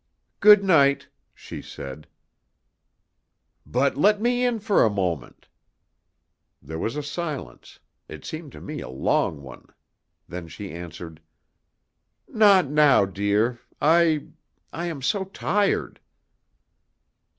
"Good 0.39 0.63
night," 0.63 1.09
she 1.31 1.61
said. 1.61 2.07
"But 3.67 3.97
let 3.97 4.19
me 4.19 4.43
in 4.43 4.57
for 4.57 4.83
a 4.83 4.89
moment." 4.89 5.47
There 6.59 6.79
was 6.79 6.95
a 6.95 7.03
silence 7.03 7.77
it 8.07 8.25
seemed 8.25 8.51
to 8.53 8.61
me 8.61 8.81
a 8.81 8.89
long 8.89 9.43
one; 9.43 9.67
then 10.27 10.47
she 10.47 10.71
answered: 10.71 11.21
"Not 12.27 12.65
now, 12.67 13.05
dear; 13.05 13.59
I 13.79 14.29
I 14.73 14.87
am 14.87 15.03
so 15.03 15.25
tired." 15.25 15.99